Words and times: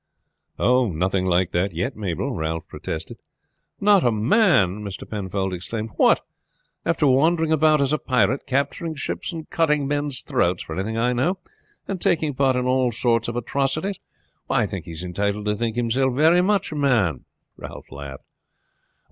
"Nothing 0.57 1.27
like 1.27 1.51
that 1.51 1.73
yet, 1.75 1.95
Mabel," 1.95 2.31
Ralph 2.33 2.67
protested. 2.67 3.17
"Not 3.79 4.03
a 4.03 4.11
man!" 4.11 4.79
Mr. 4.81 5.07
Penfold 5.07 5.53
exclaimed. 5.53 5.91
"What! 5.95 6.21
after 6.83 7.05
wandering 7.05 7.51
about 7.51 7.81
as 7.81 7.93
a 7.93 7.99
pirate, 7.99 8.47
capturing 8.47 8.95
ships, 8.95 9.31
and 9.31 9.47
cutting 9.51 9.87
men's 9.87 10.21
throats 10.23 10.63
for 10.63 10.73
anything 10.73 10.97
I 10.97 11.13
know, 11.13 11.37
and 11.87 12.01
taking 12.01 12.33
part 12.33 12.55
in 12.55 12.65
all 12.65 12.91
sorts 12.91 13.27
of 13.27 13.35
atrocities? 13.35 13.99
I 14.49 14.65
think 14.65 14.85
he's 14.85 15.03
entitled 15.03 15.45
to 15.45 15.53
think 15.53 15.75
himself 15.75 16.15
very 16.15 16.41
much 16.41 16.71
a 16.71 16.75
man." 16.75 17.25
Ralph 17.55 17.91
laughed. 17.91 18.23